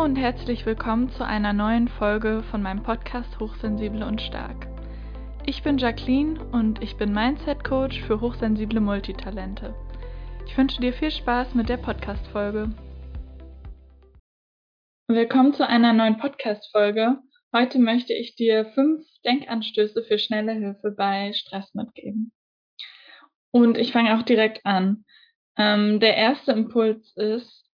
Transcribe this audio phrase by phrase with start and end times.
[0.00, 4.66] Hallo und herzlich willkommen zu einer neuen Folge von meinem Podcast Hochsensible und Stark.
[5.44, 9.74] Ich bin Jacqueline und ich bin Mindset Coach für hochsensible Multitalente.
[10.46, 12.70] Ich wünsche dir viel Spaß mit der Podcast-Folge.
[15.06, 17.18] Willkommen zu einer neuen Podcast-Folge.
[17.54, 22.32] Heute möchte ich dir fünf Denkanstöße für schnelle Hilfe bei Stress mitgeben.
[23.50, 25.04] Und ich fange auch direkt an.
[25.58, 27.69] Ähm, der erste Impuls ist,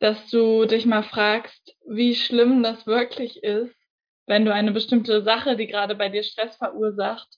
[0.00, 3.76] dass du dich mal fragst, wie schlimm das wirklich ist,
[4.26, 7.28] wenn du eine bestimmte Sache, die gerade bei dir Stress verursacht,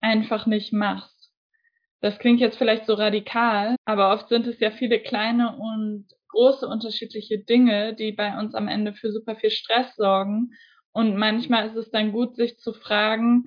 [0.00, 1.32] einfach nicht machst.
[2.00, 6.66] Das klingt jetzt vielleicht so radikal, aber oft sind es ja viele kleine und große
[6.66, 10.50] unterschiedliche Dinge, die bei uns am Ende für super viel Stress sorgen.
[10.92, 13.44] Und manchmal ist es dann gut, sich zu fragen,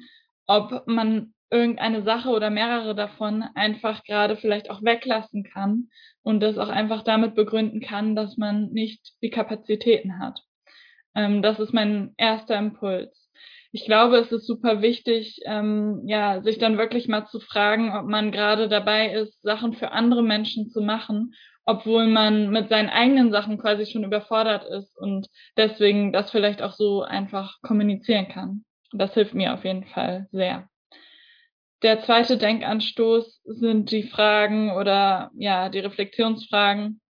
[0.47, 5.89] ob man irgendeine Sache oder mehrere davon einfach gerade vielleicht auch weglassen kann
[6.23, 10.41] und das auch einfach damit begründen kann, dass man nicht die Kapazitäten hat.
[11.15, 13.31] Ähm, das ist mein erster Impuls.
[13.71, 18.05] Ich glaube, es ist super wichtig, ähm, ja, sich dann wirklich mal zu fragen, ob
[18.05, 21.33] man gerade dabei ist, Sachen für andere Menschen zu machen,
[21.65, 25.27] obwohl man mit seinen eigenen Sachen quasi schon überfordert ist und
[25.57, 28.63] deswegen das vielleicht auch so einfach kommunizieren kann.
[28.93, 30.69] Das hilft mir auf jeden Fall sehr.
[31.83, 37.01] Der zweite Denkanstoß sind die Fragen oder ja, die Reflexionsfragen.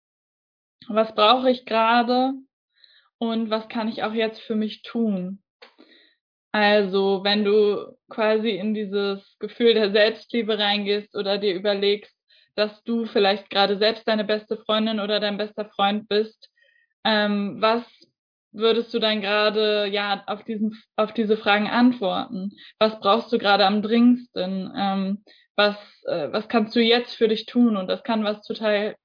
[0.89, 2.33] Was brauche ich gerade
[3.19, 5.43] und was kann ich auch jetzt für mich tun?
[6.53, 12.17] Also, wenn du quasi in dieses Gefühl der Selbstliebe reingehst oder dir überlegst,
[12.57, 16.51] dass du vielleicht gerade selbst deine beste Freundin oder dein bester Freund bist,
[17.05, 17.85] ähm, was
[18.57, 22.53] würdest du dann gerade ja auf diesen auf diese Fragen antworten?
[22.79, 24.73] Was brauchst du gerade am dringendsten?
[24.77, 25.25] Ähm,
[25.57, 25.77] was
[26.07, 27.77] äh, was kannst du jetzt für dich tun?
[27.77, 28.97] Und das kann was total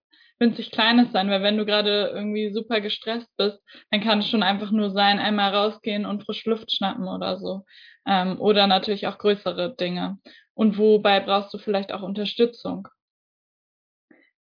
[0.41, 4.43] winzig Kleines sein, weil wenn du gerade irgendwie super gestresst bist, dann kann es schon
[4.43, 7.63] einfach nur sein, einmal rausgehen und frisch Luft schnappen oder so.
[8.07, 10.17] Ähm, oder natürlich auch größere Dinge.
[10.55, 12.87] Und wobei brauchst du vielleicht auch Unterstützung?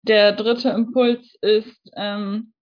[0.04, 2.54] Der dritte Impuls ist, ähm,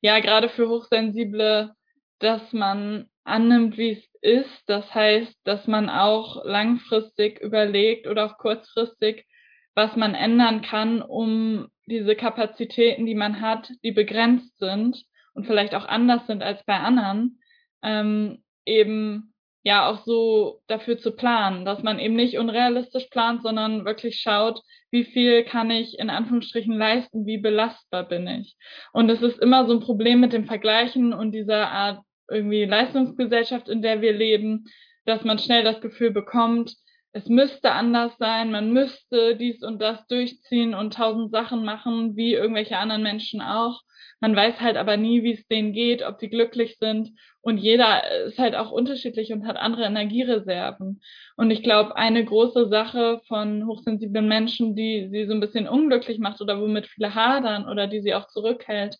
[0.00, 1.72] ja, gerade für Hochsensible
[2.18, 4.62] dass man annimmt, wie es ist.
[4.66, 9.26] Das heißt, dass man auch langfristig überlegt oder auch kurzfristig,
[9.74, 15.04] was man ändern kann, um diese Kapazitäten, die man hat, die begrenzt sind
[15.34, 17.40] und vielleicht auch anders sind als bei anderen,
[17.82, 19.34] ähm, eben
[19.66, 24.62] ja auch so dafür zu planen, dass man eben nicht unrealistisch plant, sondern wirklich schaut,
[24.92, 28.56] wie viel kann ich in Anführungsstrichen leisten, wie belastbar bin ich.
[28.92, 31.98] Und es ist immer so ein Problem mit dem Vergleichen und dieser Art
[32.30, 34.66] irgendwie Leistungsgesellschaft, in der wir leben,
[35.04, 36.76] dass man schnell das Gefühl bekommt,
[37.16, 42.34] es müsste anders sein, man müsste dies und das durchziehen und tausend Sachen machen, wie
[42.34, 43.80] irgendwelche anderen Menschen auch.
[44.20, 47.12] Man weiß halt aber nie, wie es denen geht, ob die glücklich sind.
[47.40, 51.00] Und jeder ist halt auch unterschiedlich und hat andere Energiereserven.
[51.38, 56.18] Und ich glaube, eine große Sache von hochsensiblen Menschen, die sie so ein bisschen unglücklich
[56.18, 58.98] macht oder womit viele hadern oder die sie auch zurückhält,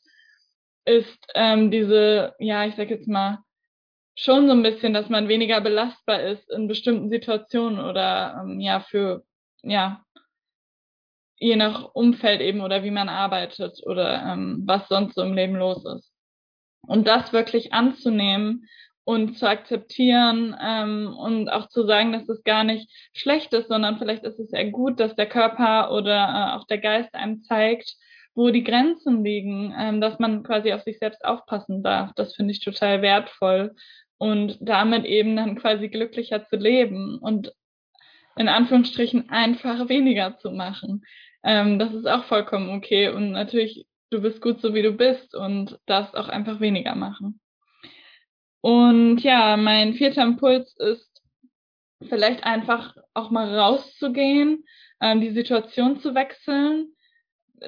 [0.87, 3.41] ist ähm, diese, ja, ich sag jetzt mal,
[4.16, 8.81] schon so ein bisschen, dass man weniger belastbar ist in bestimmten Situationen oder ähm, ja,
[8.81, 9.22] für,
[9.62, 10.03] ja,
[11.38, 15.54] je nach Umfeld eben oder wie man arbeitet oder ähm, was sonst so im Leben
[15.54, 16.10] los ist.
[16.87, 18.66] Und das wirklich anzunehmen
[19.04, 23.98] und zu akzeptieren ähm, und auch zu sagen, dass es gar nicht schlecht ist, sondern
[23.98, 27.97] vielleicht ist es eher gut, dass der Körper oder äh, auch der Geist einem zeigt,
[28.34, 32.12] wo die Grenzen liegen, ähm, dass man quasi auf sich selbst aufpassen darf.
[32.16, 33.75] Das finde ich total wertvoll
[34.19, 37.53] und damit eben dann quasi glücklicher zu leben und
[38.37, 41.04] in Anführungsstrichen einfach weniger zu machen.
[41.43, 45.34] Ähm, das ist auch vollkommen okay und natürlich, du bist gut so wie du bist
[45.34, 47.41] und darfst auch einfach weniger machen.
[48.60, 51.22] Und ja, mein vierter Impuls ist
[52.09, 54.65] vielleicht einfach auch mal rauszugehen,
[55.00, 56.96] ähm, die Situation zu wechseln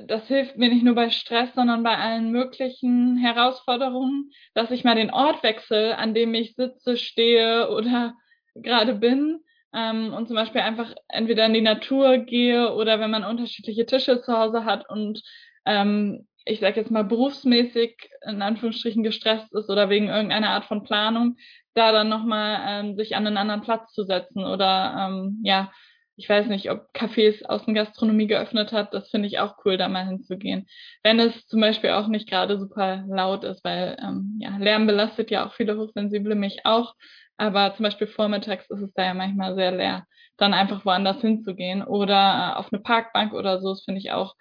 [0.06, 4.94] das hilft mir nicht nur bei Stress, sondern bei allen möglichen Herausforderungen, dass ich mal
[4.94, 8.14] den Ort wechsle, an dem ich sitze, stehe oder
[8.54, 9.40] gerade bin.
[9.74, 14.22] Ähm, und zum Beispiel einfach entweder in die Natur gehe oder wenn man unterschiedliche Tische
[14.22, 15.22] zu Hause hat und
[15.66, 20.82] ähm, ich sage jetzt mal berufsmäßig in Anführungsstrichen gestresst ist oder wegen irgendeiner Art von
[20.82, 21.36] Planung,
[21.74, 25.70] da dann nochmal ähm, sich an einen anderen Platz zu setzen oder ähm, ja,
[26.18, 30.04] ich weiß nicht, ob Cafés Außengastronomie geöffnet hat, das finde ich auch cool, da mal
[30.04, 30.66] hinzugehen.
[31.04, 35.30] Wenn es zum Beispiel auch nicht gerade super laut ist, weil ähm, ja, Lärm belastet
[35.30, 36.94] ja auch viele Hochsensible, mich auch.
[37.36, 40.06] Aber zum Beispiel vormittags ist es da ja manchmal sehr leer.
[40.36, 44.34] Dann einfach woanders hinzugehen oder äh, auf eine Parkbank oder so, das finde ich auch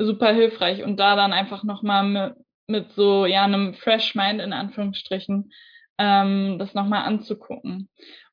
[0.00, 0.82] super hilfreich.
[0.82, 2.34] Und da dann einfach nochmal mit,
[2.66, 5.52] mit so ja einem Fresh Mind in Anführungsstrichen
[5.98, 7.88] ähm, das nochmal anzugucken.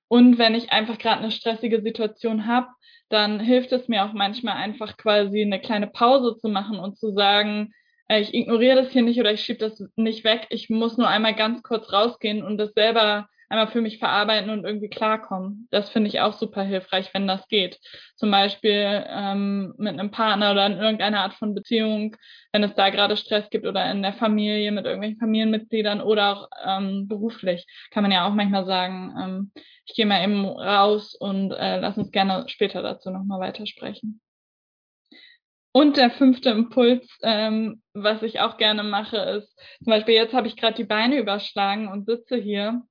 [0.08, 2.68] Und wenn ich einfach gerade eine stressige Situation habe,
[3.10, 7.14] dann hilft es mir auch manchmal einfach quasi eine kleine Pause zu machen und zu
[7.14, 7.74] sagen,
[8.08, 10.48] äh, ich ignoriere das hier nicht oder ich schiebe das nicht weg.
[10.50, 14.66] Ich muss nur einmal ganz kurz rausgehen und das selber einmal für mich verarbeiten und
[14.66, 15.68] irgendwie klarkommen.
[15.72, 17.80] Das finde ich auch super hilfreich, wenn das geht.
[18.16, 22.16] Zum Beispiel ähm, mit einem Partner oder in irgendeiner Art von Beziehung,
[22.52, 26.50] wenn es da gerade Stress gibt oder in der Familie mit irgendwelchen Familienmitgliedern oder auch
[26.66, 29.52] ähm, beruflich, kann man ja auch manchmal sagen, ähm,
[29.86, 34.22] ich gehe mal eben raus und äh, lass uns gerne später dazu nochmal weitersprechen.
[35.72, 40.48] Und der fünfte Impuls, ähm, was ich auch gerne mache, ist, zum Beispiel jetzt habe
[40.48, 42.82] ich gerade die Beine überschlagen und sitze hier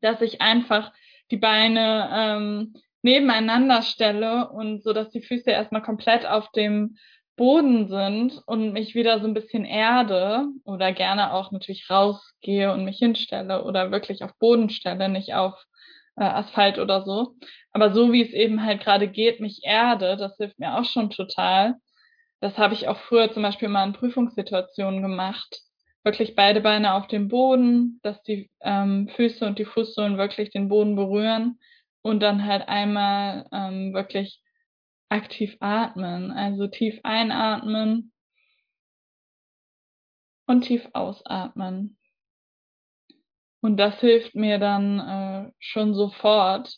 [0.00, 0.92] dass ich einfach
[1.30, 6.96] die Beine ähm, nebeneinander stelle und so, dass die Füße erstmal komplett auf dem
[7.36, 12.84] Boden sind und mich wieder so ein bisschen erde oder gerne auch natürlich rausgehe und
[12.84, 15.54] mich hinstelle oder wirklich auf Boden stelle, nicht auf
[16.16, 17.36] äh, Asphalt oder so.
[17.72, 21.08] Aber so wie es eben halt gerade geht, mich erde, das hilft mir auch schon
[21.08, 21.76] total.
[22.40, 25.60] Das habe ich auch früher zum Beispiel mal in Prüfungssituationen gemacht,
[26.02, 30.68] wirklich beide Beine auf dem Boden, dass die ähm, Füße und die Fußsohlen wirklich den
[30.68, 31.58] Boden berühren
[32.02, 34.42] und dann halt einmal ähm, wirklich
[35.08, 38.12] aktiv atmen, also tief einatmen
[40.46, 41.98] und tief ausatmen.
[43.60, 46.74] Und das hilft mir dann äh, schon sofort,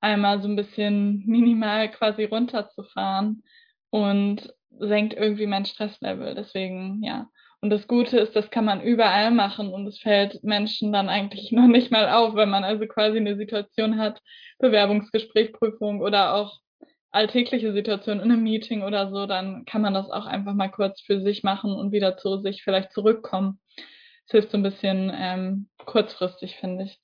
[0.00, 3.42] einmal so ein bisschen minimal quasi runterzufahren
[3.90, 6.34] und senkt irgendwie mein Stresslevel.
[6.34, 7.28] Deswegen, ja,
[7.62, 11.52] und das Gute ist, das kann man überall machen und es fällt Menschen dann eigentlich
[11.52, 14.20] noch nicht mal auf, wenn man also quasi eine Situation hat,
[14.58, 16.58] Bewerbungsgespräch, Prüfung oder auch
[17.12, 21.00] alltägliche Situation in einem Meeting oder so, dann kann man das auch einfach mal kurz
[21.02, 23.60] für sich machen und wieder zu sich vielleicht zurückkommen.
[24.26, 26.98] Es hilft so ein bisschen ähm, kurzfristig, finde ich.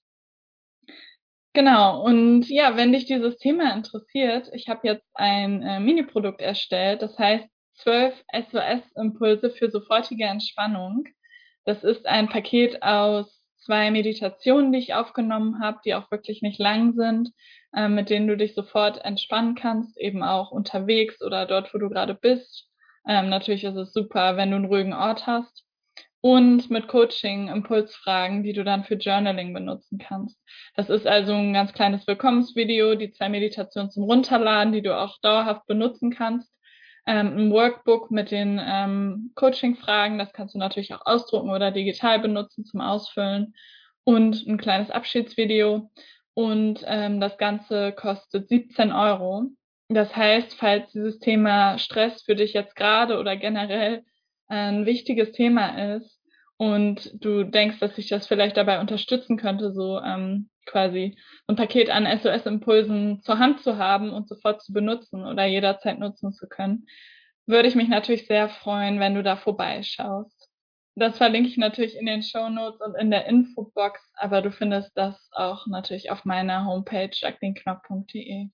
[1.52, 7.02] Genau, und ja, wenn dich dieses Thema interessiert, ich habe jetzt ein äh, Mini-Produkt erstellt,
[7.02, 11.04] das heißt zwölf SOS-Impulse für sofortige Entspannung.
[11.64, 16.58] Das ist ein Paket aus zwei Meditationen, die ich aufgenommen habe, die auch wirklich nicht
[16.58, 17.30] lang sind,
[17.74, 21.88] äh, mit denen du dich sofort entspannen kannst, eben auch unterwegs oder dort, wo du
[21.88, 22.68] gerade bist.
[23.06, 25.64] Ähm, natürlich ist es super, wenn du einen ruhigen Ort hast.
[26.20, 30.36] Und mit Coaching, Impulsfragen, die du dann für Journaling benutzen kannst.
[30.74, 35.18] Das ist also ein ganz kleines Willkommensvideo, die zwei Meditationen zum Runterladen, die du auch
[35.20, 36.50] dauerhaft benutzen kannst
[37.08, 40.18] ähm, ein Workbook mit den ähm, Coaching-Fragen.
[40.18, 43.54] Das kannst du natürlich auch ausdrucken oder digital benutzen zum Ausfüllen.
[44.04, 45.90] Und ein kleines Abschiedsvideo.
[46.34, 49.46] Und ähm, das Ganze kostet 17 Euro.
[49.88, 54.04] Das heißt, falls dieses Thema Stress für dich jetzt gerade oder generell
[54.46, 56.17] ein wichtiges Thema ist,
[56.58, 61.16] und du denkst, dass sich das vielleicht dabei unterstützen könnte, so ähm, quasi
[61.46, 66.32] ein Paket an SOS-Impulsen zur Hand zu haben und sofort zu benutzen oder jederzeit nutzen
[66.32, 66.86] zu können,
[67.46, 70.50] würde ich mich natürlich sehr freuen, wenn du da vorbeischaust.
[70.96, 74.90] Das verlinke ich natürlich in den Show Notes und in der Infobox, aber du findest
[74.98, 78.48] das auch natürlich auf meiner Homepage jacquelinknopf.de.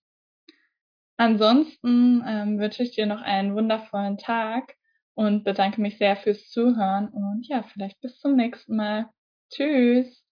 [1.16, 4.74] Ansonsten ähm, wünsche ich dir noch einen wundervollen Tag
[5.14, 9.10] und bedanke mich sehr fürs Zuhören und ja, vielleicht bis zum nächsten Mal.
[9.50, 10.24] Tschüss!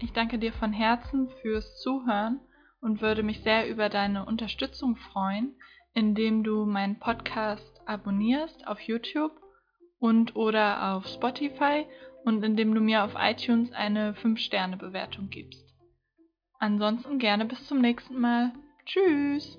[0.00, 2.40] Ich danke dir von Herzen fürs Zuhören
[2.80, 5.56] und würde mich sehr über deine Unterstützung freuen,
[5.94, 9.32] indem du meinen Podcast abonnierst auf YouTube
[9.98, 11.86] und oder auf Spotify
[12.24, 15.64] und indem du mir auf iTunes eine 5-Sterne-Bewertung gibst.
[16.60, 18.52] Ansonsten gerne bis zum nächsten Mal.
[18.84, 19.58] Tschüss!